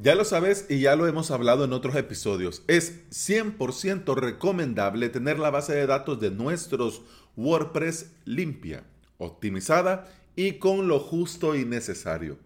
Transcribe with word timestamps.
Ya 0.00 0.14
lo 0.14 0.24
sabes 0.24 0.66
y 0.68 0.78
ya 0.78 0.94
lo 0.94 1.08
hemos 1.08 1.32
hablado 1.32 1.64
en 1.64 1.72
otros 1.72 1.96
episodios. 1.96 2.62
Es 2.68 3.08
100% 3.10 4.14
recomendable 4.14 5.08
tener 5.08 5.40
la 5.40 5.50
base 5.50 5.74
de 5.74 5.88
datos 5.88 6.20
de 6.20 6.30
nuestros 6.30 7.02
WordPress 7.36 8.12
limpia, 8.24 8.84
optimizada 9.16 10.08
y 10.36 10.52
con 10.52 10.86
lo 10.86 11.00
justo 11.00 11.56
y 11.56 11.64
necesario. 11.64 12.38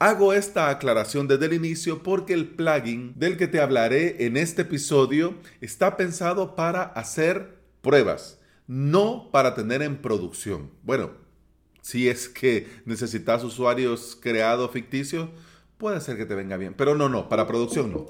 Hago 0.00 0.32
esta 0.32 0.68
aclaración 0.68 1.28
desde 1.28 1.46
el 1.46 1.52
inicio 1.52 2.02
porque 2.02 2.32
el 2.32 2.48
plugin 2.48 3.12
del 3.14 3.36
que 3.36 3.46
te 3.46 3.60
hablaré 3.60 4.26
en 4.26 4.36
este 4.36 4.62
episodio 4.62 5.34
está 5.60 5.96
pensado 5.96 6.56
para 6.56 6.82
hacer 6.82 7.56
pruebas, 7.82 8.40
no 8.66 9.28
para 9.30 9.54
tener 9.54 9.80
en 9.82 9.98
producción. 9.98 10.72
Bueno, 10.82 11.12
si 11.82 12.08
es 12.08 12.28
que 12.28 12.66
necesitas 12.84 13.44
usuarios 13.44 14.18
creados 14.20 14.72
ficticios, 14.72 15.28
puede 15.78 16.00
ser 16.00 16.16
que 16.16 16.26
te 16.26 16.34
venga 16.34 16.56
bien, 16.56 16.74
pero 16.74 16.94
no, 16.94 17.08
no, 17.08 17.28
para 17.28 17.46
producción 17.46 17.92
no. 17.92 18.06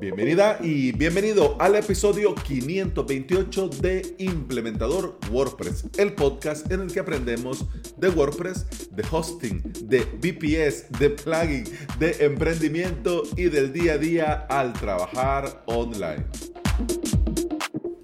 Bienvenida 0.00 0.58
y 0.60 0.92
bienvenido 0.92 1.56
al 1.60 1.76
episodio 1.76 2.34
528 2.34 3.68
de 3.68 4.14
Implementador 4.18 5.16
WordPress, 5.30 5.86
el 5.96 6.14
podcast 6.14 6.70
en 6.70 6.80
el 6.80 6.92
que 6.92 7.00
aprendemos 7.00 7.64
de 7.96 8.08
WordPress, 8.08 8.90
de 8.90 9.04
hosting, 9.10 9.62
de 9.84 10.00
VPS, 10.00 10.90
de 10.98 11.10
plugin, 11.10 11.64
de 11.98 12.16
emprendimiento 12.24 13.22
y 13.36 13.44
del 13.44 13.72
día 13.72 13.94
a 13.94 13.98
día 13.98 14.32
al 14.50 14.72
trabajar 14.72 15.62
online. 15.66 16.26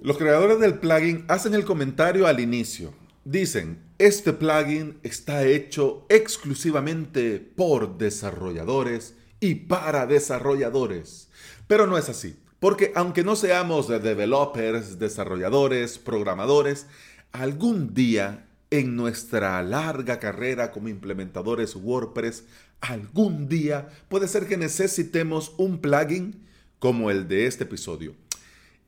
Los 0.01 0.17
creadores 0.17 0.59
del 0.59 0.79
plugin 0.79 1.25
hacen 1.27 1.53
el 1.53 1.65
comentario 1.65 2.25
al 2.25 2.39
inicio. 2.39 3.00
Dicen, 3.23 3.83
este 3.99 4.33
plugin 4.33 4.97
está 5.03 5.45
hecho 5.45 6.07
exclusivamente 6.09 7.39
por 7.39 7.99
desarrolladores 7.99 9.13
y 9.39 9.55
para 9.55 10.07
desarrolladores. 10.07 11.29
Pero 11.67 11.85
no 11.85 11.99
es 11.99 12.09
así, 12.09 12.35
porque 12.59 12.91
aunque 12.95 13.23
no 13.23 13.35
seamos 13.35 13.89
developers, 13.89 14.97
desarrolladores, 14.97 15.99
programadores, 15.99 16.87
algún 17.31 17.93
día 17.93 18.47
en 18.71 18.95
nuestra 18.95 19.61
larga 19.61 20.19
carrera 20.19 20.71
como 20.71 20.89
implementadores 20.89 21.75
WordPress, 21.75 22.45
algún 22.79 23.47
día 23.47 23.89
puede 24.09 24.27
ser 24.27 24.47
que 24.47 24.57
necesitemos 24.57 25.53
un 25.57 25.77
plugin 25.77 26.43
como 26.79 27.11
el 27.11 27.27
de 27.27 27.45
este 27.45 27.65
episodio. 27.65 28.15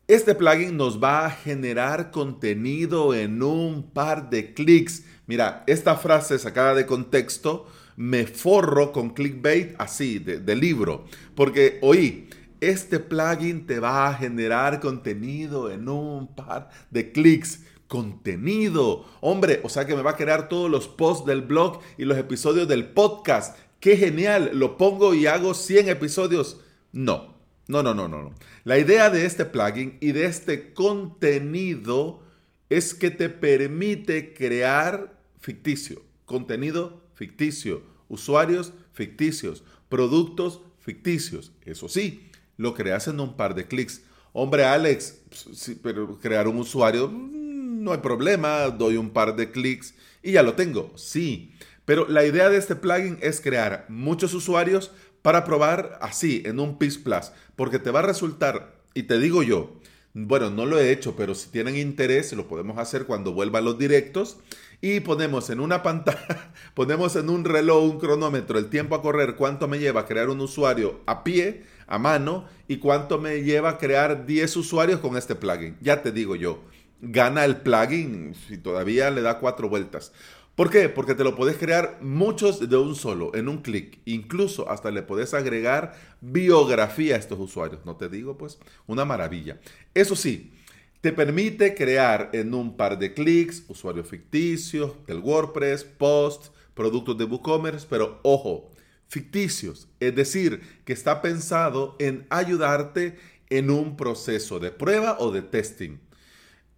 Este 0.06 0.36
plugin 0.36 0.76
nos 0.76 1.02
va 1.02 1.26
a 1.26 1.30
generar 1.30 2.12
contenido 2.12 3.16
en 3.16 3.42
un 3.42 3.84
par 3.84 4.30
de 4.30 4.54
clics. 4.54 5.06
Mira, 5.28 5.64
esta 5.66 5.96
frase 5.96 6.38
sacada 6.40 6.76
de 6.76 6.86
contexto 6.86 7.68
me 7.96 8.26
forro 8.28 8.92
con 8.92 9.12
clickbait 9.12 9.76
así, 9.80 10.20
de, 10.20 10.56
libro. 10.58 11.06
Porque 11.36 11.80
oí, 11.82 12.28
este 12.60 13.00
plugin 13.00 13.66
te 13.66 13.80
va 13.80 14.10
a 14.10 14.14
generar 14.16 14.82
contenido 14.82 15.72
en 15.72 15.88
un 15.88 16.28
par 16.36 16.70
de 16.92 17.14
clics. 17.14 17.62
Contenido. 17.88 19.06
Hombre, 19.22 19.62
o 19.64 19.70
sea 19.70 19.86
que 19.86 19.96
me 19.96 20.02
va 20.02 20.12
a 20.12 20.18
crear 20.18 20.50
todos 20.50 20.70
los 20.70 20.90
posts 20.90 21.26
del 21.26 21.44
blog 21.44 21.80
y 21.98 22.04
los 22.04 22.18
episodios 22.18 22.68
del 22.68 22.90
podcast. 22.90 23.58
¡Qué 23.80 23.96
genial! 23.96 24.52
Lo 24.54 24.76
pongo 24.78 25.14
y 25.14 25.28
hago 25.28 25.54
100 25.54 25.88
episodios. 25.88 26.60
No, 26.92 27.33
no, 27.68 27.82
no, 27.82 27.94
no, 27.94 28.08
no. 28.08 28.34
La 28.64 28.78
idea 28.78 29.10
de 29.10 29.26
este 29.26 29.46
plugin 29.46 29.98
y 30.02 30.12
de 30.12 30.26
este 30.26 30.74
contenido 30.74 32.22
es 32.70 32.94
que 32.94 33.12
te 33.12 33.30
permite 33.30 34.34
crear 34.34 35.14
ficticio, 35.40 36.02
contenido 36.26 37.02
ficticio, 37.14 37.84
usuarios 38.10 38.74
ficticios, 38.94 39.64
productos 39.90 40.62
ficticios. 40.80 41.52
Eso 41.66 41.88
sí, 41.88 42.30
lo 42.58 42.74
creas 42.74 43.08
en 43.08 43.20
un 43.20 43.38
par 43.38 43.56
de 43.56 43.68
clics. 43.68 44.02
Hombre, 44.34 44.66
Alex, 44.66 45.22
sí, 45.54 45.80
pero 45.82 46.20
crear 46.20 46.48
un 46.48 46.58
usuario 46.58 47.08
mm, 47.08 47.84
no 47.84 47.92
hay 47.92 48.00
problema, 48.00 48.70
doy 48.70 48.98
un 48.98 49.12
par 49.12 49.36
de 49.36 49.52
clics 49.52 49.94
y 50.22 50.34
ya 50.34 50.44
lo 50.44 50.54
tengo. 50.54 50.92
Sí, 50.98 51.54
pero 51.86 52.08
la 52.08 52.26
idea 52.26 52.50
de 52.50 52.58
este 52.58 52.76
plugin 52.76 53.18
es 53.22 53.42
crear 53.42 53.86
muchos 53.90 54.34
usuarios 54.34 54.92
para 55.24 55.44
probar 55.44 55.98
así, 56.02 56.44
en 56.46 56.60
un 56.60 56.78
PIS 56.78 57.00
Plus, 57.00 57.32
porque 57.56 57.80
te 57.80 57.90
va 57.90 58.00
a 58.00 58.04
resultar, 58.04 58.76
y 58.94 59.04
te 59.04 59.18
digo 59.18 59.42
yo, 59.42 59.80
bueno, 60.16 60.52
no 60.52 60.68
lo 60.68 60.78
he 60.78 60.92
hecho, 60.92 61.16
pero 61.16 61.34
si 61.34 61.50
tienen 61.50 61.76
interés, 61.76 62.34
lo 62.34 62.48
podemos 62.48 62.78
hacer 62.78 63.06
cuando 63.06 63.34
vuelvan 63.34 63.66
los 63.66 63.80
directos. 63.80 64.38
Y 64.80 65.00
ponemos 65.00 65.50
en 65.50 65.60
una 65.60 65.82
pantalla, 65.82 66.52
ponemos 66.76 67.16
en 67.16 67.30
un 67.30 67.46
reloj, 67.46 67.84
un 67.84 68.00
cronómetro, 68.00 68.60
el 68.60 68.70
tiempo 68.70 68.94
a 68.94 69.02
correr, 69.02 69.36
cuánto 69.36 69.68
me 69.68 69.80
lleva 69.80 70.06
crear 70.06 70.30
un 70.30 70.42
usuario 70.42 71.00
a 71.08 71.24
pie, 71.24 71.64
a 71.88 71.98
mano, 71.98 72.46
y 72.68 72.78
cuánto 72.78 73.18
me 73.18 73.42
lleva 73.42 73.80
crear 73.80 74.28
10 74.28 74.58
usuarios 74.58 75.00
con 75.00 75.18
este 75.18 75.34
plugin. 75.34 75.78
Ya 75.82 76.04
te 76.04 76.12
digo 76.12 76.36
yo, 76.36 76.62
gana 77.02 77.44
el 77.44 77.58
plugin 77.58 78.36
si 78.48 78.58
todavía 78.58 79.10
le 79.10 79.22
da 79.22 79.40
cuatro 79.40 79.68
vueltas. 79.68 80.12
¿Por 80.56 80.70
qué? 80.70 80.88
Porque 80.88 81.16
te 81.16 81.24
lo 81.24 81.36
puedes 81.36 81.58
crear 81.58 81.98
muchos 82.02 82.70
de 82.70 82.78
un 82.78 82.96
solo, 82.96 83.34
en 83.34 83.48
un 83.48 83.64
clic. 83.64 84.00
Incluso 84.06 84.70
hasta 84.70 84.92
le 84.92 85.02
puedes 85.02 85.34
agregar 85.34 85.96
biografía 86.22 87.16
a 87.16 87.18
estos 87.18 87.40
usuarios. 87.40 87.86
No 87.86 87.96
te 87.96 88.08
digo, 88.08 88.38
pues, 88.38 88.60
una 88.86 89.04
maravilla. 89.04 89.60
Eso 89.96 90.16
sí, 90.16 90.54
te 91.02 91.12
permite 91.12 91.74
crear 91.74 92.30
en 92.34 92.54
un 92.54 92.78
par 92.78 93.00
de 93.00 93.16
clics 93.16 93.64
usuarios 93.68 94.08
ficticios 94.08 94.94
del 95.08 95.20
WordPress, 95.20 95.86
posts, 95.86 96.52
productos 96.76 97.18
de 97.18 97.26
WooCommerce, 97.26 97.88
pero 97.90 98.20
ojo, 98.22 98.70
ficticios. 99.08 99.88
Es 100.00 100.16
decir, 100.16 100.62
que 100.86 100.94
está 100.94 101.22
pensado 101.22 101.96
en 101.98 102.28
ayudarte 102.30 103.18
en 103.50 103.72
un 103.72 103.98
proceso 103.98 104.60
de 104.60 104.70
prueba 104.70 105.18
o 105.20 105.32
de 105.32 105.42
testing. 105.42 105.98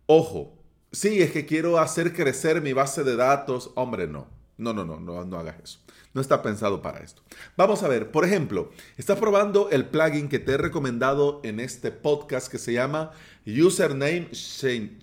Ojo, 0.06 0.55
sí, 0.96 1.22
es 1.22 1.32
que 1.32 1.46
quiero 1.46 1.78
hacer 1.78 2.14
crecer 2.14 2.62
mi 2.62 2.74
base 2.74 3.04
de 3.04 3.16
datos. 3.16 3.72
Hombre, 3.76 4.08
no. 4.08 4.28
No, 4.58 4.74
no, 4.74 4.86
no, 4.86 5.00
no, 5.00 5.26
no 5.26 5.38
hagas 5.38 5.56
eso. 5.62 5.80
No 6.14 6.22
está 6.22 6.42
pensado 6.42 6.82
para 6.82 7.00
esto. 7.00 7.22
Vamos 7.58 7.84
a 7.84 7.90
ver, 7.90 8.10
por 8.10 8.24
ejemplo, 8.24 8.72
estás 8.96 9.20
probando 9.20 9.70
el 9.70 9.86
plugin 9.86 10.30
que 10.30 10.40
te 10.40 10.54
he 10.54 10.58
recomendado 10.58 11.42
en 11.44 11.60
este 11.60 11.92
podcast 11.92 12.50
que 12.50 12.58
se 12.58 12.72
llama 12.72 13.12
Username 13.46 14.30
Change. 14.32 14.94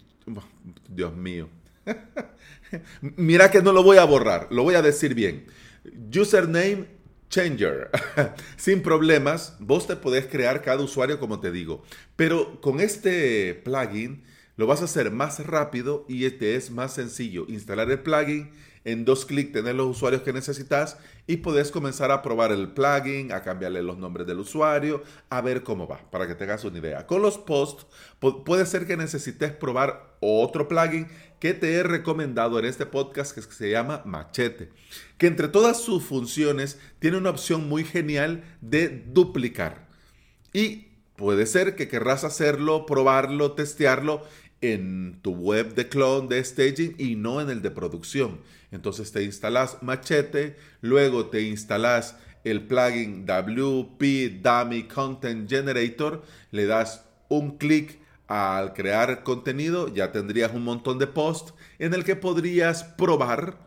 Dios 0.88 1.14
mío. 1.14 1.50
Mira 3.02 3.50
que 3.50 3.60
no 3.60 3.72
lo 3.72 3.82
voy 3.82 3.98
a 3.98 4.04
borrar, 4.04 4.48
lo 4.50 4.62
voy 4.62 4.74
a 4.74 4.82
decir 4.82 5.14
bien. 5.14 5.46
Username 6.18 6.86
Changer. 7.28 7.90
Sin 8.56 8.82
problemas, 8.82 9.56
vos 9.58 9.86
te 9.86 9.96
podés 9.96 10.26
crear 10.26 10.62
cada 10.62 10.82
usuario 10.82 11.20
como 11.20 11.40
te 11.40 11.52
digo. 11.52 11.82
Pero 12.16 12.60
con 12.62 12.80
este 12.80 13.54
plugin 13.54 14.24
lo 14.56 14.66
vas 14.66 14.82
a 14.82 14.84
hacer 14.84 15.10
más 15.10 15.44
rápido 15.46 16.04
y 16.08 16.24
este 16.24 16.56
es 16.56 16.70
más 16.70 16.94
sencillo. 16.94 17.46
Instalar 17.48 17.90
el 17.90 18.00
plugin, 18.00 18.50
en 18.84 19.04
dos 19.04 19.24
clics 19.24 19.52
tener 19.52 19.74
los 19.74 19.88
usuarios 19.88 20.22
que 20.22 20.32
necesitas 20.32 20.98
y 21.26 21.38
puedes 21.38 21.70
comenzar 21.70 22.10
a 22.10 22.22
probar 22.22 22.52
el 22.52 22.72
plugin, 22.72 23.32
a 23.32 23.42
cambiarle 23.42 23.82
los 23.82 23.98
nombres 23.98 24.26
del 24.26 24.40
usuario, 24.40 25.02
a 25.30 25.40
ver 25.40 25.62
cómo 25.62 25.86
va, 25.86 26.10
para 26.10 26.26
que 26.26 26.34
tengas 26.34 26.64
una 26.64 26.78
idea. 26.78 27.06
Con 27.06 27.22
los 27.22 27.38
posts 27.38 27.86
puede 28.44 28.66
ser 28.66 28.86
que 28.86 28.96
necesites 28.96 29.52
probar 29.52 30.16
otro 30.20 30.68
plugin 30.68 31.06
que 31.38 31.54
te 31.54 31.74
he 31.74 31.82
recomendado 31.82 32.58
en 32.58 32.64
este 32.64 32.86
podcast 32.86 33.34
que 33.34 33.42
se 33.42 33.70
llama 33.70 34.02
Machete, 34.04 34.70
que 35.18 35.26
entre 35.26 35.48
todas 35.48 35.80
sus 35.80 36.04
funciones 36.04 36.78
tiene 36.98 37.16
una 37.16 37.30
opción 37.30 37.68
muy 37.68 37.84
genial 37.84 38.44
de 38.60 38.88
duplicar. 38.88 39.88
Y 40.52 40.88
puede 41.16 41.46
ser 41.46 41.76
que 41.76 41.88
querrás 41.88 42.24
hacerlo, 42.24 42.86
probarlo, 42.86 43.52
testearlo 43.52 44.22
en 44.62 45.20
tu 45.22 45.34
web 45.34 45.74
de 45.74 45.88
clone 45.88 46.28
de 46.28 46.42
staging 46.42 46.94
y 46.96 47.16
no 47.16 47.40
en 47.40 47.50
el 47.50 47.60
de 47.60 47.70
producción. 47.70 48.40
Entonces 48.70 49.12
te 49.12 49.22
instalas 49.22 49.82
Machete, 49.82 50.56
luego 50.80 51.26
te 51.26 51.42
instalas 51.42 52.16
el 52.44 52.66
plugin 52.66 53.26
WP 53.26 54.40
Dummy 54.42 54.84
Content 54.84 55.48
Generator, 55.48 56.22
le 56.50 56.66
das 56.66 57.04
un 57.28 57.58
clic 57.58 58.00
al 58.28 58.72
crear 58.72 59.24
contenido, 59.24 59.92
ya 59.92 60.10
tendrías 60.10 60.54
un 60.54 60.64
montón 60.64 60.98
de 60.98 61.06
posts 61.06 61.54
en 61.78 61.92
el 61.92 62.04
que 62.04 62.16
podrías 62.16 62.84
probar, 62.84 63.58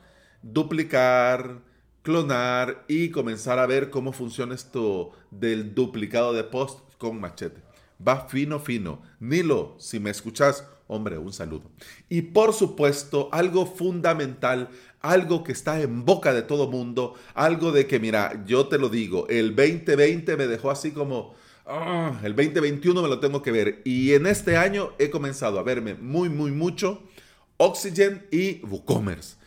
duplicar, 0.42 1.62
clonar 2.02 2.86
y 2.88 3.10
comenzar 3.10 3.60
a 3.60 3.66
ver 3.66 3.90
cómo 3.90 4.14
funciona 4.14 4.56
esto 4.56 5.12
del 5.30 5.75
duplicado 5.75 6.34
de 6.34 6.44
posts 6.44 6.96
con 6.98 7.19
Machete. 7.19 7.62
Va 8.06 8.28
fino, 8.28 8.60
fino. 8.60 9.02
Nilo, 9.19 9.75
si 9.80 10.00
me 10.00 10.10
escuchas, 10.10 10.66
Hombre, 10.88 11.18
un 11.18 11.34
saludo. 11.34 11.72
Y 12.10 12.22
por 12.22 12.54
supuesto, 12.54 13.30
algo 13.32 13.66
fundamental, 13.66 14.70
algo 15.02 15.44
que 15.44 15.52
está 15.52 15.82
en 15.82 16.06
boca 16.06 16.34
de 16.34 16.44
todo 16.44 16.70
mundo, 16.70 17.16
algo 17.34 17.72
de 17.72 17.88
que, 17.88 18.00
mira, 18.00 18.44
yo 18.46 18.68
te 18.68 18.78
lo 18.78 18.90
digo, 18.90 19.28
el 19.28 19.56
2020 19.56 20.38
me 20.38 20.48
dejó 20.48 20.70
así 20.70 20.92
como, 20.92 21.34
ah, 21.66 22.20
el 22.24 22.36
2021 22.36 23.02
me 23.02 23.08
lo 23.08 23.20
tengo 23.20 23.42
que 23.42 23.52
ver. 23.52 23.82
Y 23.84 24.14
en 24.14 24.28
este 24.28 24.58
año 24.58 24.94
he 25.00 25.10
comenzado 25.10 25.60
a 25.60 25.64
verme 25.64 25.96
muy, 25.96 26.30
muy 26.30 26.52
mucho 26.52 27.02
Oxygen 27.58 28.28
y 28.31 28.64
WooCommerce. 28.66 29.38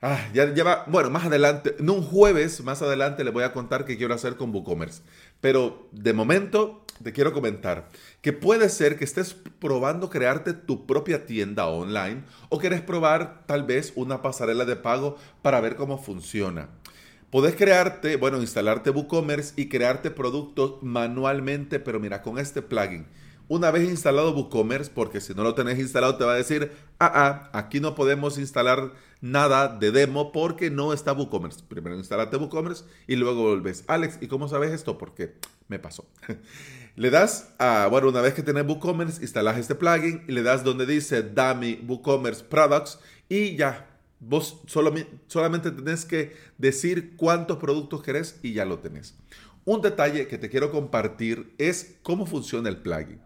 Ah, 0.00 0.28
ya, 0.32 0.54
ya 0.54 0.62
va, 0.62 0.84
bueno, 0.86 1.10
más 1.10 1.24
adelante, 1.26 1.74
en 1.76 1.90
un 1.90 2.02
jueves 2.02 2.62
más 2.62 2.82
adelante 2.82 3.24
le 3.24 3.32
voy 3.32 3.42
a 3.42 3.52
contar 3.52 3.84
qué 3.84 3.96
quiero 3.96 4.14
hacer 4.14 4.36
con 4.36 4.54
WooCommerce. 4.54 5.02
Pero 5.40 5.88
de 5.90 6.12
momento 6.12 6.84
te 7.02 7.12
quiero 7.12 7.32
comentar 7.32 7.88
que 8.28 8.34
puede 8.34 8.68
ser 8.68 8.98
que 8.98 9.06
estés 9.06 9.32
probando 9.58 10.10
crearte 10.10 10.52
tu 10.52 10.84
propia 10.84 11.24
tienda 11.24 11.66
online 11.66 12.24
o 12.50 12.58
quieres 12.58 12.82
probar 12.82 13.46
tal 13.46 13.62
vez 13.62 13.94
una 13.96 14.20
pasarela 14.20 14.66
de 14.66 14.76
pago 14.76 15.16
para 15.40 15.62
ver 15.62 15.76
cómo 15.76 15.96
funciona. 15.96 16.68
Puedes 17.30 17.56
crearte, 17.56 18.16
bueno, 18.16 18.38
instalarte 18.38 18.90
WooCommerce 18.90 19.54
y 19.56 19.70
crearte 19.70 20.10
productos 20.10 20.74
manualmente, 20.82 21.80
pero 21.80 22.00
mira, 22.00 22.20
con 22.20 22.38
este 22.38 22.60
plugin. 22.60 23.06
Una 23.48 23.70
vez 23.70 23.88
instalado 23.88 24.34
WooCommerce, 24.34 24.90
porque 24.94 25.22
si 25.22 25.32
no 25.32 25.42
lo 25.42 25.54
tenés 25.54 25.78
instalado 25.78 26.18
te 26.18 26.24
va 26.24 26.32
a 26.32 26.36
decir, 26.36 26.70
ah, 26.98 27.10
ah, 27.14 27.58
aquí 27.58 27.80
no 27.80 27.94
podemos 27.94 28.36
instalar 28.36 28.92
nada 29.22 29.68
de 29.68 29.90
demo 29.90 30.32
porque 30.32 30.70
no 30.70 30.92
está 30.92 31.14
WooCommerce. 31.14 31.62
Primero 31.66 31.96
instalate 31.96 32.36
WooCommerce 32.36 32.84
y 33.06 33.16
luego 33.16 33.44
volvés. 33.44 33.84
Alex, 33.86 34.18
¿y 34.20 34.26
cómo 34.26 34.48
sabes 34.48 34.72
esto? 34.72 34.98
Porque 34.98 35.36
me 35.68 35.78
pasó. 35.78 36.06
le 36.98 37.10
das 37.10 37.54
a, 37.58 37.86
bueno, 37.86 38.08
una 38.08 38.20
vez 38.20 38.34
que 38.34 38.42
tenés 38.42 38.66
WooCommerce, 38.66 39.22
instalas 39.22 39.56
este 39.56 39.76
plugin 39.76 40.24
y 40.26 40.32
le 40.32 40.42
das 40.42 40.64
donde 40.64 40.84
dice 40.84 41.22
Dummy 41.22 41.84
WooCommerce 41.86 42.42
Products 42.42 42.98
y 43.28 43.54
ya. 43.54 43.86
Vos 44.18 44.62
solo, 44.66 44.92
solamente 45.28 45.70
tenés 45.70 46.04
que 46.04 46.34
decir 46.58 47.14
cuántos 47.16 47.58
productos 47.58 48.02
querés 48.02 48.40
y 48.42 48.52
ya 48.52 48.64
lo 48.64 48.80
tenés. 48.80 49.16
Un 49.64 49.80
detalle 49.80 50.26
que 50.26 50.38
te 50.38 50.50
quiero 50.50 50.72
compartir 50.72 51.54
es 51.56 51.98
cómo 52.02 52.26
funciona 52.26 52.68
el 52.68 52.78
plugin. 52.78 53.20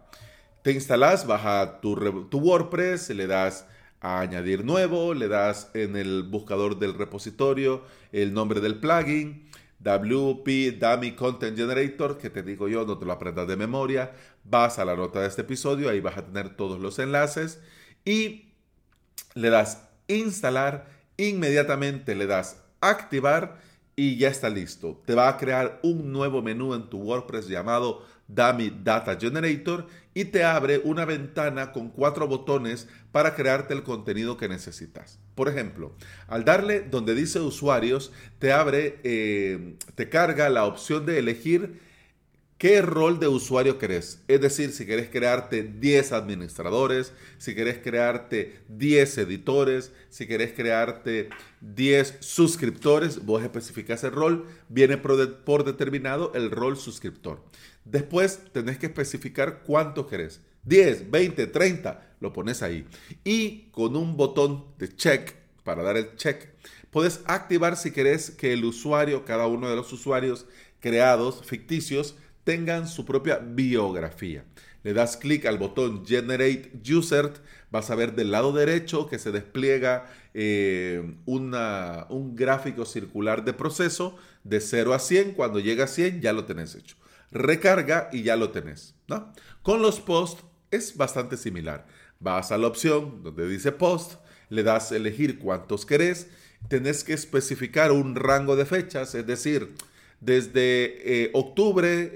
Te 0.62 0.72
instalas, 0.72 1.26
baja 1.26 1.80
tu, 1.80 2.26
tu 2.28 2.40
WordPress, 2.40 3.08
le 3.08 3.26
das 3.26 3.64
a 4.02 4.20
añadir 4.20 4.66
nuevo, 4.66 5.14
le 5.14 5.28
das 5.28 5.70
en 5.72 5.96
el 5.96 6.24
buscador 6.24 6.78
del 6.78 6.92
repositorio 6.92 7.84
el 8.12 8.34
nombre 8.34 8.60
del 8.60 8.80
plugin, 8.80 9.48
WP 9.82 10.78
Dummy 10.78 11.12
Content 11.12 11.56
Generator, 11.56 12.18
que 12.18 12.30
te 12.30 12.42
digo 12.42 12.68
yo, 12.68 12.84
no 12.84 12.98
te 12.98 13.04
lo 13.04 13.12
aprendas 13.12 13.48
de 13.48 13.56
memoria, 13.56 14.12
vas 14.44 14.78
a 14.78 14.84
la 14.84 14.96
nota 14.96 15.20
de 15.20 15.28
este 15.28 15.42
episodio, 15.42 15.90
ahí 15.90 16.00
vas 16.00 16.16
a 16.16 16.26
tener 16.26 16.56
todos 16.56 16.80
los 16.80 16.98
enlaces 16.98 17.60
y 18.04 18.52
le 19.34 19.50
das 19.50 19.88
instalar, 20.08 20.86
inmediatamente 21.16 22.14
le 22.14 22.26
das 22.26 22.62
activar 22.80 23.58
y 23.96 24.16
ya 24.16 24.28
está 24.28 24.48
listo. 24.48 25.02
Te 25.04 25.14
va 25.14 25.28
a 25.28 25.36
crear 25.36 25.80
un 25.82 26.12
nuevo 26.12 26.42
menú 26.42 26.74
en 26.74 26.88
tu 26.88 26.98
WordPress 26.98 27.48
llamado 27.48 28.04
Dummy 28.28 28.72
Data 28.82 29.18
Generator 29.18 29.86
y 30.14 30.26
te 30.26 30.44
abre 30.44 30.80
una 30.84 31.04
ventana 31.04 31.72
con 31.72 31.90
cuatro 31.90 32.26
botones 32.26 32.88
para 33.12 33.34
crearte 33.34 33.74
el 33.74 33.82
contenido 33.82 34.36
que 34.36 34.48
necesitas. 34.48 35.18
Por 35.34 35.48
ejemplo, 35.48 35.94
al 36.28 36.44
darle 36.44 36.80
donde 36.80 37.14
dice 37.14 37.40
usuarios, 37.40 38.12
te 38.38 38.52
abre, 38.52 39.00
eh, 39.04 39.76
te 39.94 40.08
carga 40.08 40.48
la 40.50 40.66
opción 40.66 41.06
de 41.06 41.18
elegir 41.18 41.80
qué 42.62 42.80
rol 42.80 43.18
de 43.18 43.26
usuario 43.26 43.76
querés. 43.76 44.22
Es 44.28 44.40
decir, 44.40 44.70
si 44.70 44.86
querés 44.86 45.08
crearte 45.08 45.64
10 45.64 46.12
administradores, 46.12 47.12
si 47.38 47.56
querés 47.56 47.78
crearte 47.78 48.60
10 48.68 49.18
editores, 49.18 49.90
si 50.10 50.28
querés 50.28 50.52
crearte 50.52 51.30
10 51.60 52.18
suscriptores, 52.20 53.26
vos 53.26 53.42
especificás 53.42 54.04
el 54.04 54.12
rol, 54.12 54.46
viene 54.68 54.96
por, 54.96 55.64
determinado 55.64 56.30
el 56.36 56.52
rol 56.52 56.76
suscriptor. 56.76 57.42
Después 57.84 58.40
tenés 58.52 58.78
que 58.78 58.86
especificar 58.86 59.62
cuánto 59.64 60.06
querés. 60.06 60.40
10, 60.64 61.10
20, 61.10 61.46
30, 61.48 62.16
lo 62.20 62.32
pones 62.32 62.62
ahí. 62.62 62.86
Y 63.24 63.70
con 63.72 63.96
un 63.96 64.16
botón 64.16 64.64
de 64.78 64.94
check, 64.94 65.34
para 65.64 65.82
dar 65.82 65.96
el 65.96 66.14
check, 66.16 66.48
puedes 66.90 67.20
activar 67.26 67.76
si 67.76 67.90
querés 67.90 68.30
que 68.30 68.52
el 68.52 68.64
usuario, 68.64 69.24
cada 69.24 69.46
uno 69.46 69.68
de 69.68 69.76
los 69.76 69.92
usuarios 69.92 70.46
creados, 70.80 71.44
ficticios, 71.44 72.16
tengan 72.44 72.88
su 72.88 73.04
propia 73.04 73.38
biografía. 73.38 74.44
Le 74.82 74.94
das 74.94 75.16
clic 75.16 75.46
al 75.46 75.58
botón 75.58 76.04
Generate 76.04 76.72
User, 76.92 77.32
vas 77.70 77.90
a 77.90 77.94
ver 77.94 78.14
del 78.14 78.32
lado 78.32 78.52
derecho 78.52 79.06
que 79.06 79.18
se 79.18 79.30
despliega 79.30 80.12
eh, 80.34 81.16
una, 81.24 82.06
un 82.10 82.34
gráfico 82.34 82.84
circular 82.84 83.44
de 83.44 83.52
proceso 83.52 84.16
de 84.42 84.60
0 84.60 84.92
a 84.94 84.98
100. 84.98 85.34
Cuando 85.34 85.60
llega 85.60 85.84
a 85.84 85.88
100 85.88 86.20
ya 86.20 86.32
lo 86.32 86.44
tenés 86.44 86.74
hecho. 86.74 86.96
Recarga 87.32 88.08
y 88.12 88.22
ya 88.22 88.36
lo 88.36 88.50
tenés. 88.50 88.94
Con 89.62 89.82
los 89.82 90.00
posts 90.00 90.44
es 90.70 90.96
bastante 90.96 91.36
similar. 91.36 91.86
Vas 92.20 92.52
a 92.52 92.58
la 92.58 92.68
opción 92.68 93.22
donde 93.22 93.48
dice 93.48 93.72
post, 93.72 94.14
le 94.48 94.62
das 94.62 94.92
elegir 94.92 95.38
cuántos 95.38 95.86
querés, 95.86 96.28
tenés 96.68 97.04
que 97.04 97.14
especificar 97.14 97.90
un 97.90 98.14
rango 98.14 98.54
de 98.54 98.64
fechas, 98.64 99.14
es 99.14 99.26
decir, 99.26 99.74
desde 100.20 101.24
eh, 101.24 101.30
octubre 101.32 102.12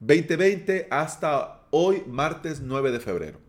2020 0.00 0.76
em, 0.76 0.86
hasta 0.90 1.66
hoy, 1.70 2.02
martes 2.06 2.60
9 2.60 2.92
de 2.92 3.00
febrero. 3.00 3.40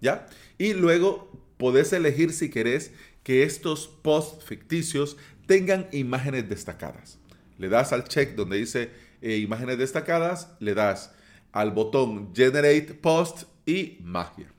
¿Ya? 0.00 0.26
Y 0.58 0.74
luego 0.74 1.32
podés 1.56 1.92
elegir 1.92 2.32
si 2.32 2.50
querés 2.50 2.92
que 3.24 3.42
estos 3.42 3.88
posts 3.88 4.44
ficticios 4.44 5.16
tengan 5.46 5.88
imágenes 5.92 6.48
destacadas. 6.48 7.18
Le 7.58 7.68
das 7.68 7.92
al 7.92 8.04
check 8.04 8.36
donde 8.36 8.58
dice 8.58 8.90
eh, 9.22 9.36
imágenes 9.36 9.78
destacadas, 9.78 10.50
le 10.60 10.74
das 10.74 11.12
al 11.52 11.72
botón 11.72 12.34
Generate 12.34 12.94
Post 12.94 13.44
y 13.66 13.98
magia. 14.02 14.52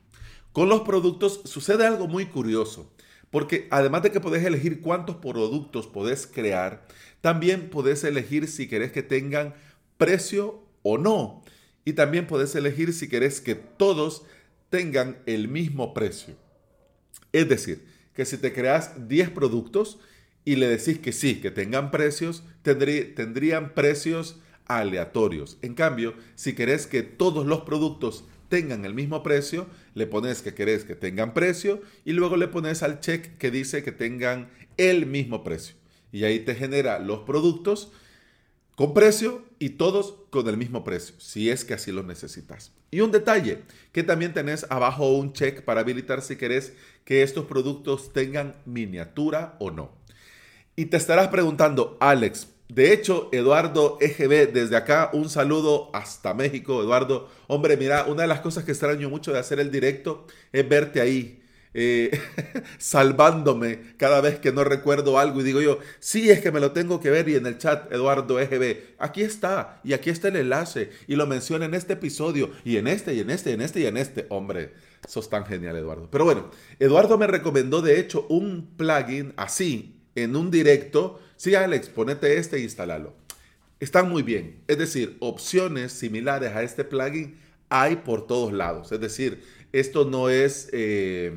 Con 0.52 0.68
los 0.68 0.82
productos 0.82 1.42
sucede 1.44 1.86
algo 1.86 2.08
muy 2.08 2.26
curioso, 2.26 2.92
porque 3.30 3.68
además 3.70 4.02
de 4.02 4.10
que 4.10 4.20
podés 4.20 4.44
elegir 4.44 4.80
cuántos 4.80 5.16
productos 5.16 5.86
podés 5.86 6.26
crear, 6.26 6.86
también 7.20 7.70
podés 7.70 8.02
elegir 8.04 8.48
si 8.48 8.68
querés 8.68 8.90
que 8.92 9.02
tengan 9.02 9.54
precio 9.96 10.62
o 10.82 10.98
no. 10.98 11.42
Y 11.84 11.92
también 11.92 12.26
podés 12.26 12.54
elegir 12.54 12.92
si 12.92 13.08
querés 13.08 13.40
que 13.40 13.54
todos 13.54 14.22
tengan 14.70 15.18
el 15.26 15.48
mismo 15.48 15.94
precio. 15.94 16.34
Es 17.32 17.48
decir, 17.48 17.86
que 18.14 18.24
si 18.24 18.36
te 18.36 18.52
creas 18.52 19.08
10 19.08 19.30
productos 19.30 19.98
y 20.44 20.56
le 20.56 20.68
decís 20.68 20.98
que 20.98 21.12
sí, 21.12 21.40
que 21.40 21.50
tengan 21.50 21.90
precios, 21.90 22.42
tendrían 22.62 23.74
precios 23.74 24.40
aleatorios. 24.78 25.58
En 25.62 25.74
cambio, 25.74 26.14
si 26.34 26.54
querés 26.54 26.86
que 26.86 27.02
todos 27.02 27.46
los 27.46 27.62
productos 27.62 28.24
tengan 28.48 28.84
el 28.84 28.94
mismo 28.94 29.22
precio, 29.22 29.66
le 29.94 30.06
pones 30.06 30.42
que 30.42 30.54
querés 30.54 30.84
que 30.84 30.96
tengan 30.96 31.34
precio 31.34 31.80
y 32.04 32.12
luego 32.12 32.36
le 32.36 32.48
pones 32.48 32.82
al 32.82 33.00
check 33.00 33.38
que 33.38 33.50
dice 33.50 33.82
que 33.82 33.92
tengan 33.92 34.50
el 34.76 35.06
mismo 35.06 35.44
precio 35.44 35.80
y 36.12 36.24
ahí 36.24 36.40
te 36.40 36.54
genera 36.54 36.98
los 36.98 37.20
productos 37.20 37.92
con 38.74 38.94
precio 38.94 39.44
y 39.58 39.70
todos 39.70 40.14
con 40.30 40.48
el 40.48 40.56
mismo 40.56 40.84
precio, 40.84 41.14
si 41.18 41.50
es 41.50 41.64
que 41.64 41.74
así 41.74 41.92
lo 41.92 42.02
necesitas. 42.02 42.72
Y 42.90 43.00
un 43.00 43.12
detalle, 43.12 43.62
que 43.92 44.02
también 44.02 44.32
tenés 44.32 44.66
abajo 44.70 45.12
un 45.12 45.32
check 45.32 45.62
para 45.62 45.82
habilitar 45.82 46.22
si 46.22 46.36
querés 46.36 46.72
que 47.04 47.22
estos 47.22 47.46
productos 47.46 48.12
tengan 48.12 48.56
miniatura 48.64 49.56
o 49.60 49.70
no. 49.70 49.92
Y 50.76 50.86
te 50.86 50.96
estarás 50.96 51.28
preguntando, 51.28 51.98
Alex, 52.00 52.48
de 52.72 52.92
hecho, 52.92 53.28
Eduardo 53.32 53.98
EGB, 54.00 54.52
desde 54.52 54.76
acá, 54.76 55.10
un 55.12 55.28
saludo 55.28 55.90
hasta 55.92 56.34
México, 56.34 56.80
Eduardo. 56.82 57.28
Hombre, 57.48 57.76
mira, 57.76 58.04
una 58.04 58.22
de 58.22 58.28
las 58.28 58.40
cosas 58.40 58.62
que 58.62 58.70
extraño 58.70 59.10
mucho 59.10 59.32
de 59.32 59.40
hacer 59.40 59.58
el 59.58 59.72
directo 59.72 60.24
es 60.52 60.68
verte 60.68 61.00
ahí, 61.00 61.42
eh, 61.74 62.16
salvándome 62.78 63.94
cada 63.96 64.20
vez 64.20 64.38
que 64.38 64.52
no 64.52 64.62
recuerdo 64.62 65.18
algo 65.18 65.40
y 65.40 65.44
digo 65.44 65.60
yo, 65.60 65.78
sí, 65.98 66.30
es 66.30 66.40
que 66.40 66.52
me 66.52 66.60
lo 66.60 66.70
tengo 66.70 67.00
que 67.00 67.10
ver 67.10 67.28
y 67.28 67.34
en 67.34 67.46
el 67.46 67.58
chat, 67.58 67.92
Eduardo 67.92 68.38
EGB, 68.38 68.94
aquí 68.98 69.22
está 69.22 69.80
y 69.82 69.92
aquí 69.92 70.10
está 70.10 70.28
el 70.28 70.36
enlace 70.36 70.90
y 71.08 71.16
lo 71.16 71.26
menciona 71.26 71.64
en 71.64 71.74
este 71.74 71.94
episodio 71.94 72.50
y 72.64 72.76
en 72.76 72.86
este 72.86 73.14
y 73.14 73.20
en 73.20 73.30
este 73.30 73.50
y 73.50 73.54
en 73.54 73.62
este 73.62 73.80
y 73.80 73.86
en 73.86 73.96
este. 73.96 74.26
Hombre, 74.28 74.74
sos 75.08 75.28
tan 75.28 75.44
genial, 75.44 75.76
Eduardo. 75.76 76.08
Pero 76.08 76.24
bueno, 76.24 76.50
Eduardo 76.78 77.18
me 77.18 77.26
recomendó 77.26 77.82
de 77.82 77.98
hecho 77.98 78.26
un 78.28 78.76
plugin 78.76 79.32
así 79.36 80.00
en 80.14 80.36
un 80.36 80.52
directo. 80.52 81.20
Sí, 81.40 81.54
Alex, 81.54 81.88
ponete 81.88 82.36
este 82.36 82.58
e 82.58 82.60
instálalo. 82.60 83.14
Están 83.78 84.10
muy 84.10 84.22
bien. 84.22 84.62
Es 84.68 84.76
decir, 84.76 85.16
opciones 85.20 85.90
similares 85.90 86.54
a 86.54 86.62
este 86.62 86.84
plugin 86.84 87.40
hay 87.70 87.96
por 87.96 88.26
todos 88.26 88.52
lados. 88.52 88.92
Es 88.92 89.00
decir, 89.00 89.42
esto 89.72 90.04
no 90.04 90.28
es... 90.28 90.68
Eh, 90.74 91.32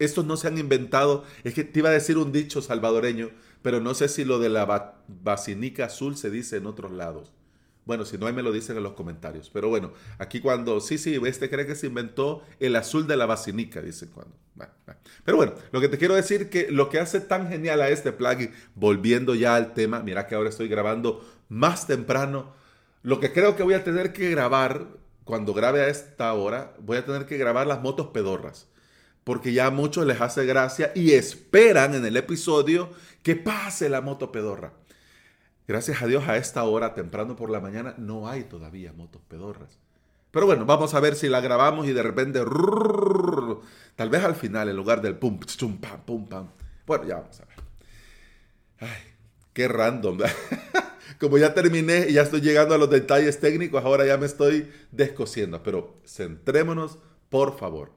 estos 0.00 0.24
no 0.24 0.36
se 0.36 0.48
han 0.48 0.58
inventado. 0.58 1.22
Es 1.44 1.54
que 1.54 1.62
te 1.62 1.78
iba 1.78 1.90
a 1.90 1.92
decir 1.92 2.18
un 2.18 2.32
dicho 2.32 2.60
salvadoreño, 2.60 3.30
pero 3.62 3.78
no 3.78 3.94
sé 3.94 4.08
si 4.08 4.24
lo 4.24 4.40
de 4.40 4.48
la 4.48 4.96
basinica 5.06 5.84
azul 5.84 6.16
se 6.16 6.28
dice 6.28 6.56
en 6.56 6.66
otros 6.66 6.90
lados. 6.90 7.30
Bueno, 7.86 8.04
si 8.04 8.16
no, 8.16 8.26
ahí 8.26 8.32
me 8.32 8.42
lo 8.42 8.52
dicen 8.52 8.76
en 8.76 8.82
los 8.82 8.94
comentarios. 8.94 9.50
Pero 9.50 9.68
bueno, 9.68 9.92
aquí 10.18 10.40
cuando, 10.40 10.80
sí, 10.80 10.96
sí, 10.96 11.20
este 11.26 11.50
cree 11.50 11.66
que 11.66 11.74
se 11.74 11.86
inventó 11.88 12.42
el 12.60 12.76
azul 12.76 13.06
de 13.06 13.16
la 13.16 13.26
basinica, 13.26 13.82
dicen 13.82 14.10
cuando. 14.14 14.34
Pero 15.24 15.36
bueno, 15.36 15.54
lo 15.72 15.80
que 15.80 15.88
te 15.88 15.98
quiero 15.98 16.14
decir 16.14 16.48
que 16.48 16.70
lo 16.70 16.88
que 16.88 16.98
hace 16.98 17.20
tan 17.20 17.48
genial 17.48 17.80
a 17.80 17.88
este 17.88 18.12
plugin, 18.12 18.52
volviendo 18.74 19.34
ya 19.34 19.56
al 19.56 19.74
tema, 19.74 20.00
mira 20.00 20.26
que 20.26 20.34
ahora 20.34 20.48
estoy 20.48 20.68
grabando 20.68 21.24
más 21.48 21.86
temprano. 21.86 22.52
Lo 23.02 23.20
que 23.20 23.32
creo 23.32 23.56
que 23.56 23.62
voy 23.62 23.74
a 23.74 23.84
tener 23.84 24.12
que 24.12 24.30
grabar 24.30 24.86
cuando 25.24 25.52
grabe 25.54 25.80
a 25.80 25.88
esta 25.88 26.32
hora, 26.34 26.74
voy 26.80 26.98
a 26.98 27.04
tener 27.04 27.26
que 27.26 27.36
grabar 27.36 27.66
las 27.66 27.80
motos 27.80 28.08
pedorras. 28.08 28.68
Porque 29.24 29.52
ya 29.52 29.66
a 29.66 29.70
muchos 29.70 30.06
les 30.06 30.20
hace 30.20 30.44
gracia 30.44 30.92
y 30.94 31.12
esperan 31.12 31.94
en 31.94 32.04
el 32.04 32.16
episodio 32.16 32.90
que 33.22 33.36
pase 33.36 33.88
la 33.88 34.02
moto 34.02 34.30
pedorra. 34.30 34.72
Gracias 35.66 36.02
a 36.02 36.06
Dios 36.06 36.28
a 36.28 36.36
esta 36.36 36.62
hora, 36.64 36.94
temprano 36.94 37.36
por 37.36 37.50
la 37.50 37.60
mañana, 37.60 37.94
no 37.96 38.28
hay 38.28 38.44
todavía 38.44 38.92
motos 38.92 39.22
pedorras. 39.28 39.78
Pero 40.30 40.46
bueno, 40.46 40.66
vamos 40.66 40.94
a 40.94 41.00
ver 41.00 41.14
si 41.14 41.28
la 41.28 41.40
grabamos 41.40 41.86
y 41.86 41.92
de 41.92 42.02
repente, 42.02 42.40
tal 43.94 44.10
vez 44.10 44.24
al 44.24 44.34
final, 44.34 44.68
en 44.68 44.76
lugar 44.76 45.00
del 45.00 45.16
pum, 45.16 45.38
chum, 45.40 45.78
pam, 45.78 46.00
pum, 46.04 46.26
pam. 46.28 46.50
Bueno, 46.86 47.04
ya 47.04 47.16
vamos 47.16 47.40
a 47.40 47.44
ver. 47.44 47.56
Ay, 48.80 49.12
qué 49.52 49.68
random. 49.68 50.18
Como 51.20 51.38
ya 51.38 51.54
terminé 51.54 52.06
y 52.08 52.14
ya 52.14 52.22
estoy 52.22 52.40
llegando 52.40 52.74
a 52.74 52.78
los 52.78 52.90
detalles 52.90 53.38
técnicos, 53.38 53.84
ahora 53.84 54.04
ya 54.04 54.16
me 54.16 54.26
estoy 54.26 54.68
descosiendo. 54.90 55.62
Pero 55.62 56.00
centrémonos, 56.04 56.98
por 57.30 57.56
favor. 57.56 57.92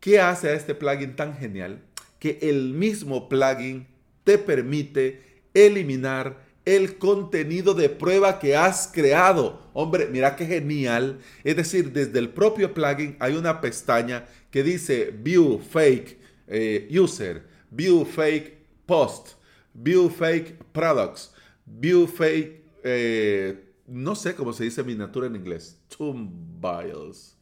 ¿Qué 0.00 0.20
hace 0.20 0.48
a 0.48 0.54
este 0.54 0.74
plugin 0.74 1.16
tan 1.16 1.36
genial? 1.36 1.82
Que 2.18 2.38
el 2.42 2.72
mismo 2.72 3.28
plugin 3.28 3.86
te 4.24 4.38
permite 4.38 5.42
eliminar 5.52 6.38
el 6.64 6.98
contenido 6.98 7.74
de 7.74 7.88
prueba 7.88 8.38
que 8.38 8.56
has 8.56 8.88
creado. 8.92 9.60
Hombre, 9.72 10.08
mira 10.10 10.36
qué 10.36 10.46
genial. 10.46 11.20
Es 11.42 11.56
decir, 11.56 11.92
desde 11.92 12.18
el 12.18 12.30
propio 12.30 12.72
plugin 12.72 13.16
hay 13.20 13.36
una 13.36 13.60
pestaña 13.60 14.26
que 14.50 14.62
dice 14.62 15.14
View 15.16 15.58
Fake 15.58 16.18
eh, 16.46 16.88
User, 16.98 17.42
View 17.70 18.04
Fake 18.04 18.56
Post, 18.86 19.32
View 19.72 20.08
Fake 20.08 20.56
Products, 20.72 21.32
View 21.66 22.06
Fake, 22.06 22.62
eh, 22.82 23.72
no 23.86 24.14
sé 24.14 24.34
cómo 24.34 24.52
se 24.52 24.64
dice 24.64 24.82
miniatura 24.82 25.26
en 25.26 25.36
inglés, 25.36 25.78
Tumbiles. 25.94 27.36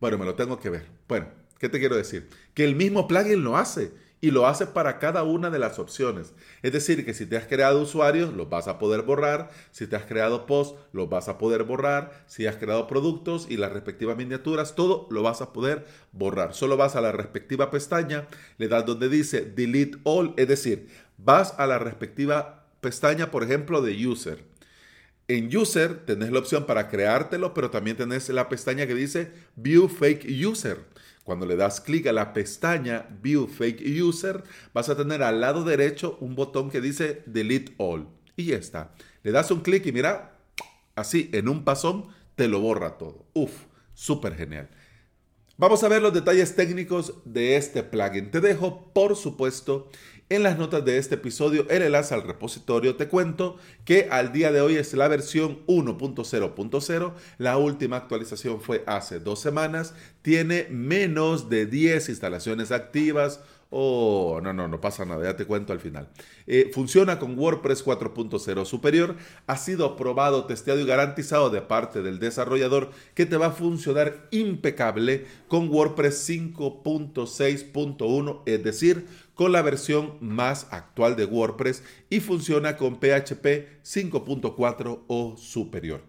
Bueno, 0.00 0.18
me 0.18 0.24
lo 0.24 0.34
tengo 0.34 0.58
que 0.58 0.70
ver. 0.70 0.86
Bueno, 1.08 1.28
¿qué 1.58 1.68
te 1.68 1.78
quiero 1.78 1.96
decir? 1.96 2.28
Que 2.52 2.64
el 2.64 2.76
mismo 2.76 3.06
plugin 3.06 3.42
lo 3.42 3.56
hace 3.56 3.92
y 4.24 4.30
lo 4.30 4.46
hace 4.46 4.66
para 4.66 4.98
cada 4.98 5.22
una 5.22 5.50
de 5.50 5.58
las 5.58 5.78
opciones. 5.78 6.32
Es 6.62 6.72
decir, 6.72 7.04
que 7.04 7.12
si 7.12 7.26
te 7.26 7.36
has 7.36 7.46
creado 7.46 7.82
usuarios, 7.82 8.32
los 8.32 8.48
vas 8.48 8.68
a 8.68 8.78
poder 8.78 9.02
borrar. 9.02 9.50
Si 9.70 9.86
te 9.86 9.96
has 9.96 10.04
creado 10.06 10.46
posts, 10.46 10.80
los 10.92 11.10
vas 11.10 11.28
a 11.28 11.36
poder 11.36 11.64
borrar. 11.64 12.24
Si 12.26 12.46
has 12.46 12.56
creado 12.56 12.86
productos 12.86 13.46
y 13.50 13.58
las 13.58 13.70
respectivas 13.70 14.16
miniaturas, 14.16 14.74
todo 14.74 15.06
lo 15.10 15.22
vas 15.22 15.42
a 15.42 15.52
poder 15.52 15.84
borrar. 16.12 16.54
Solo 16.54 16.78
vas 16.78 16.96
a 16.96 17.02
la 17.02 17.12
respectiva 17.12 17.70
pestaña, 17.70 18.26
le 18.56 18.68
das 18.68 18.86
donde 18.86 19.10
dice 19.10 19.42
Delete 19.42 19.98
All, 20.04 20.32
es 20.38 20.48
decir, 20.48 20.88
vas 21.18 21.54
a 21.58 21.66
la 21.66 21.78
respectiva 21.78 22.64
pestaña, 22.80 23.30
por 23.30 23.42
ejemplo, 23.42 23.82
de 23.82 24.06
User. 24.06 24.42
En 25.28 25.54
User 25.54 26.06
tenés 26.06 26.32
la 26.32 26.38
opción 26.38 26.64
para 26.64 26.88
creártelo, 26.88 27.52
pero 27.52 27.70
también 27.70 27.98
tenés 27.98 28.30
la 28.30 28.48
pestaña 28.48 28.86
que 28.86 28.94
dice 28.94 29.32
View 29.56 29.88
Fake 29.88 30.26
User. 30.46 30.78
Cuando 31.24 31.46
le 31.46 31.56
das 31.56 31.80
clic 31.80 32.06
a 32.06 32.12
la 32.12 32.32
pestaña 32.32 33.08
View 33.22 33.48
Fake 33.48 33.82
User, 34.00 34.44
vas 34.72 34.90
a 34.90 34.96
tener 34.96 35.22
al 35.22 35.40
lado 35.40 35.64
derecho 35.64 36.18
un 36.20 36.34
botón 36.34 36.70
que 36.70 36.80
dice 36.82 37.22
Delete 37.26 37.74
All. 37.78 38.06
Y 38.36 38.46
ya 38.46 38.56
está. 38.56 38.94
Le 39.22 39.32
das 39.32 39.50
un 39.50 39.60
clic 39.60 39.86
y 39.86 39.92
mira, 39.92 40.38
así 40.94 41.30
en 41.32 41.48
un 41.48 41.64
pasón 41.64 42.08
te 42.36 42.46
lo 42.46 42.60
borra 42.60 42.98
todo. 42.98 43.24
Uf, 43.32 43.52
súper 43.94 44.36
genial. 44.36 44.68
Vamos 45.56 45.84
a 45.84 45.88
ver 45.88 46.02
los 46.02 46.12
detalles 46.12 46.56
técnicos 46.56 47.14
de 47.24 47.54
este 47.56 47.84
plugin. 47.84 48.32
Te 48.32 48.40
dejo, 48.40 48.92
por 48.92 49.14
supuesto, 49.14 49.88
en 50.28 50.42
las 50.42 50.58
notas 50.58 50.84
de 50.84 50.98
este 50.98 51.14
episodio 51.14 51.64
el 51.70 51.82
enlace 51.82 52.12
al 52.12 52.24
repositorio. 52.24 52.96
Te 52.96 53.06
cuento 53.06 53.56
que 53.84 54.08
al 54.10 54.32
día 54.32 54.50
de 54.50 54.60
hoy 54.60 54.74
es 54.74 54.94
la 54.94 55.06
versión 55.06 55.64
1.0.0. 55.68 57.12
La 57.38 57.56
última 57.56 57.98
actualización 57.98 58.60
fue 58.60 58.82
hace 58.88 59.20
dos 59.20 59.38
semanas. 59.38 59.94
Tiene 60.22 60.66
menos 60.70 61.48
de 61.48 61.66
10 61.66 62.08
instalaciones 62.08 62.72
activas 62.72 63.38
Oh, 63.76 64.38
no, 64.40 64.52
no, 64.52 64.68
no 64.68 64.80
pasa 64.80 65.04
nada, 65.04 65.24
ya 65.24 65.34
te 65.34 65.46
cuento 65.46 65.72
al 65.72 65.80
final. 65.80 66.08
Eh, 66.46 66.70
funciona 66.72 67.18
con 67.18 67.36
WordPress 67.36 67.84
4.0 67.84 68.64
superior, 68.66 69.16
ha 69.48 69.56
sido 69.56 69.84
aprobado, 69.84 70.44
testeado 70.44 70.78
y 70.78 70.86
garantizado 70.86 71.50
de 71.50 71.60
parte 71.60 72.00
del 72.00 72.20
desarrollador 72.20 72.92
que 73.14 73.26
te 73.26 73.36
va 73.36 73.46
a 73.46 73.50
funcionar 73.50 74.28
impecable 74.30 75.26
con 75.48 75.68
WordPress 75.70 76.30
5.6.1, 76.30 78.42
es 78.46 78.62
decir, 78.62 79.08
con 79.34 79.50
la 79.50 79.62
versión 79.62 80.18
más 80.20 80.68
actual 80.70 81.16
de 81.16 81.24
WordPress 81.24 81.82
y 82.10 82.20
funciona 82.20 82.76
con 82.76 83.00
PHP 83.00 83.82
5.4 83.82 85.00
o 85.08 85.36
superior. 85.36 86.00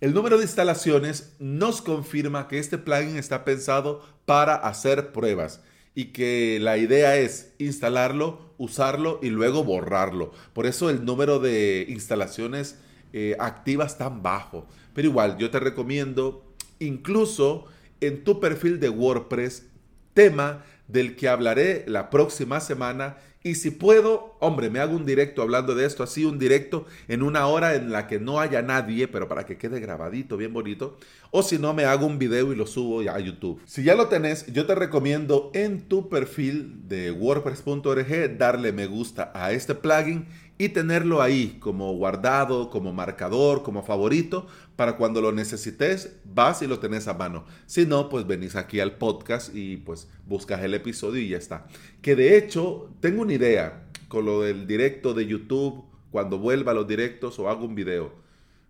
El 0.00 0.14
número 0.14 0.36
de 0.36 0.44
instalaciones 0.44 1.34
nos 1.40 1.82
confirma 1.82 2.46
que 2.46 2.60
este 2.60 2.78
plugin 2.78 3.16
está 3.16 3.44
pensado 3.44 4.06
para 4.24 4.54
hacer 4.54 5.10
pruebas 5.10 5.62
y 5.94 6.06
que 6.06 6.58
la 6.60 6.78
idea 6.78 7.16
es 7.16 7.52
instalarlo, 7.58 8.54
usarlo 8.58 9.18
y 9.22 9.28
luego 9.28 9.64
borrarlo. 9.64 10.32
Por 10.52 10.66
eso 10.66 10.90
el 10.90 11.04
número 11.04 11.38
de 11.38 11.86
instalaciones 11.88 12.78
eh, 13.12 13.36
activas 13.38 13.98
tan 13.98 14.22
bajo. 14.22 14.66
Pero 14.94 15.08
igual, 15.08 15.36
yo 15.38 15.50
te 15.50 15.60
recomiendo 15.60 16.44
incluso 16.78 17.66
en 18.00 18.24
tu 18.24 18.40
perfil 18.40 18.80
de 18.80 18.88
WordPress, 18.88 19.66
tema 20.14 20.64
del 20.88 21.16
que 21.16 21.28
hablaré 21.28 21.84
la 21.86 22.10
próxima 22.10 22.60
semana 22.60 23.16
y 23.44 23.56
si 23.56 23.70
puedo, 23.70 24.36
hombre, 24.38 24.70
me 24.70 24.78
hago 24.78 24.94
un 24.94 25.04
directo 25.04 25.42
hablando 25.42 25.74
de 25.74 25.84
esto, 25.84 26.02
así 26.02 26.24
un 26.24 26.38
directo 26.38 26.86
en 27.08 27.22
una 27.22 27.46
hora 27.46 27.74
en 27.74 27.90
la 27.90 28.06
que 28.06 28.20
no 28.20 28.38
haya 28.38 28.62
nadie, 28.62 29.08
pero 29.08 29.28
para 29.28 29.46
que 29.46 29.58
quede 29.58 29.80
grabadito, 29.80 30.36
bien 30.36 30.52
bonito. 30.52 30.96
O 31.32 31.42
si 31.42 31.58
no, 31.58 31.74
me 31.74 31.84
hago 31.84 32.06
un 32.06 32.18
video 32.18 32.52
y 32.52 32.56
lo 32.56 32.66
subo 32.66 33.00
a 33.00 33.18
YouTube. 33.18 33.60
Si 33.66 33.82
ya 33.82 33.96
lo 33.96 34.08
tenés, 34.08 34.46
yo 34.52 34.66
te 34.66 34.74
recomiendo 34.74 35.50
en 35.54 35.88
tu 35.88 36.08
perfil 36.08 36.88
de 36.88 37.10
wordpress.org 37.10 38.38
darle 38.38 38.72
me 38.72 38.86
gusta 38.86 39.32
a 39.34 39.50
este 39.50 39.74
plugin 39.74 40.26
y 40.64 40.68
tenerlo 40.68 41.20
ahí 41.22 41.56
como 41.58 41.92
guardado, 41.94 42.70
como 42.70 42.92
marcador, 42.92 43.64
como 43.64 43.82
favorito, 43.82 44.46
para 44.76 44.96
cuando 44.96 45.20
lo 45.20 45.32
necesites, 45.32 46.14
vas 46.24 46.62
y 46.62 46.68
lo 46.68 46.78
tenés 46.78 47.08
a 47.08 47.14
mano. 47.14 47.44
Si 47.66 47.84
no, 47.84 48.08
pues 48.08 48.28
venís 48.28 48.54
aquí 48.54 48.78
al 48.78 48.96
podcast 48.96 49.52
y 49.56 49.78
pues 49.78 50.06
buscas 50.24 50.62
el 50.62 50.74
episodio 50.74 51.20
y 51.20 51.30
ya 51.30 51.36
está. 51.36 51.66
Que 52.00 52.14
de 52.14 52.36
hecho, 52.36 52.90
tengo 53.00 53.22
una 53.22 53.32
idea 53.32 53.88
con 54.06 54.24
lo 54.24 54.42
del 54.42 54.68
directo 54.68 55.14
de 55.14 55.26
YouTube, 55.26 55.82
cuando 56.12 56.38
vuelva 56.38 56.70
a 56.70 56.76
los 56.76 56.86
directos 56.86 57.40
o 57.40 57.48
hago 57.48 57.64
un 57.64 57.74
video. 57.74 58.12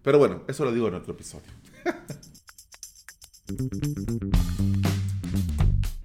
Pero 0.02 0.18
bueno, 0.18 0.44
eso 0.48 0.64
lo 0.64 0.72
digo 0.72 0.88
en 0.88 0.94
otro 0.94 1.12
episodio. 1.12 1.52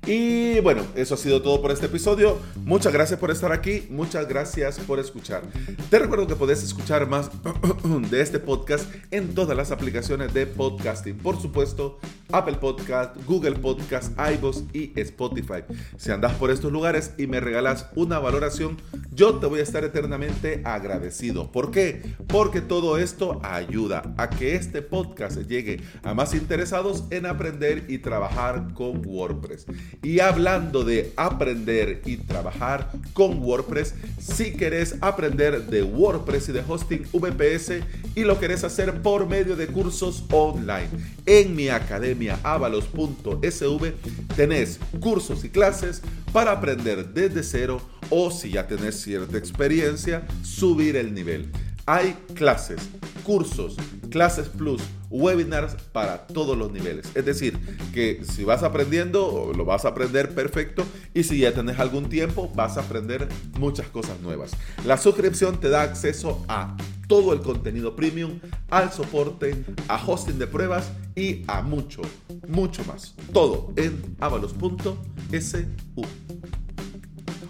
Y 0.08 0.62
bueno, 0.62 0.84
eso 0.96 1.16
ha 1.16 1.18
sido 1.18 1.42
todo 1.42 1.62
por 1.62 1.70
este 1.72 1.88
episodio. 1.88 2.40
Muchas 2.64 2.94
gracias 2.94 3.20
por 3.20 3.30
estar 3.30 3.52
aquí. 3.52 3.88
Muchas 3.90 4.26
gracias 4.26 4.80
por 4.80 5.00
escuchar. 5.00 5.44
Te 5.90 6.00
recuerdo 6.00 6.28
que 6.28 6.36
puedes 6.38 6.64
escuchar 6.64 7.10
más 7.10 7.30
de 8.10 8.22
este 8.22 8.40
podcast 8.40 8.90
en 9.12 9.36
todas 9.36 9.58
las 9.58 9.72
aplicaciones 9.72 10.34
de 10.34 10.48
podcasting. 10.48 11.18
Por 11.18 11.42
supuesto, 11.42 12.00
Apple 12.32 12.58
Podcast, 12.58 13.16
Google 13.26 13.56
Podcast, 13.56 14.12
iVoox 14.18 14.64
y 14.74 14.92
Spotify. 15.00 15.64
Si 15.98 16.12
andas 16.12 16.34
por 16.34 16.52
estos 16.52 16.72
lugares 16.72 17.14
y 17.18 17.28
me 17.28 17.40
regalas 17.40 17.88
una 17.96 18.20
valoración, 18.20 18.78
yo 19.14 19.36
te 19.36 19.46
voy 19.46 19.62
a 19.62 19.64
estar 19.64 19.84
eternamente 19.84 20.62
agradecido. 20.66 21.52
¿Por 21.52 21.72
qué? 21.72 22.02
Porque 22.28 22.62
todo 22.62 22.98
esto 22.98 23.40
ayuda 23.44 24.14
a 24.18 24.30
que 24.30 24.56
este 24.56 24.82
podcast 24.82 25.38
llegue 25.48 25.82
a 26.04 26.14
más 26.14 26.34
interesados 26.34 27.06
en 27.12 27.26
aprender 27.26 27.86
y 27.88 28.00
trabajar 28.00 28.74
con 28.74 29.06
WordPress. 29.06 29.66
Y 30.04 30.20
hablando 30.20 30.84
de 30.84 31.14
aprender 31.16 32.02
y 32.06 32.18
trabajar 32.18 32.92
con 33.14 33.42
WordPress, 33.42 33.96
si 34.20 34.54
querés 34.54 34.98
aprender 35.02 35.66
de 35.68 35.84
WordPress 35.84 36.50
y 36.50 36.52
de 36.52 36.64
hosting 36.68 37.06
VPS 37.14 37.84
y 38.16 38.22
lo 38.22 38.40
querés 38.40 38.64
hacer 38.64 39.02
por 39.02 39.28
medio 39.28 39.56
de 39.56 39.68
cursos 39.68 40.26
online, 40.32 40.90
en 41.26 41.56
mi 41.56 41.70
academia 41.70 42.17
avalos.sv 42.44 43.94
tenés 44.36 44.80
cursos 45.00 45.44
y 45.44 45.50
clases 45.50 46.02
para 46.34 46.52
aprender 46.52 47.14
desde 47.14 47.44
cero 47.44 47.82
o 48.10 48.32
si 48.32 48.52
ya 48.52 48.68
tenés 48.68 49.02
cierta 49.02 49.38
experiencia, 49.38 50.26
subir 50.44 50.96
el 50.96 51.14
nivel. 51.14 51.52
Hay 51.86 52.18
clases, 52.34 52.82
cursos, 53.24 53.78
clases 54.10 54.50
plus, 54.50 54.82
webinars 55.10 55.76
para 55.94 56.28
todos 56.28 56.58
los 56.58 56.72
niveles. 56.72 57.10
Es 57.16 57.26
decir, 57.26 57.58
que 57.94 58.24
si 58.26 58.44
vas 58.44 58.64
aprendiendo, 58.64 59.54
lo 59.56 59.64
vas 59.64 59.86
a 59.86 59.90
aprender 59.90 60.36
perfecto 60.36 60.86
y 61.14 61.24
si 61.24 61.40
ya 61.40 61.54
tenés 61.54 61.80
algún 61.80 62.10
tiempo, 62.10 62.52
vas 62.56 62.78
a 62.78 62.82
aprender 62.82 63.28
muchas 63.58 63.88
cosas 63.88 64.20
nuevas. 64.20 64.52
La 64.86 64.98
suscripción 64.98 65.60
te 65.60 65.70
da 65.70 65.82
acceso 65.84 66.44
a 66.50 66.76
todo 67.08 67.34
el 67.34 67.42
contenido 67.42 67.96
premium, 67.96 68.40
al 68.70 68.92
soporte, 68.92 69.66
a 69.88 69.96
hosting 70.06 70.38
de 70.38 70.48
pruebas 70.48 70.92
y 71.16 71.44
a 71.48 71.62
mucho, 71.62 72.02
mucho 72.48 72.84
más. 72.86 73.16
Todo 73.34 73.74
en 73.76 74.16
avalos.su 74.20 74.98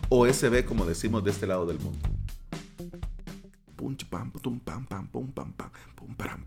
o 0.09 0.25
SB 0.25 0.65
como 0.65 0.85
decimos 0.85 1.23
de 1.23 1.31
este 1.31 1.47
lado 1.47 1.65
del 1.65 1.79
mundo. 1.79 1.99
Punch 3.75 4.05
pam 4.05 4.31
pum 4.31 4.59
pam 4.59 4.85
pam 4.85 5.07
pum 5.07 5.31
pam 5.31 5.53
pam 5.53 5.71
pum 5.95 6.15
pam 6.15 6.45